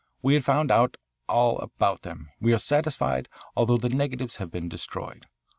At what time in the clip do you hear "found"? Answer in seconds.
0.45-0.71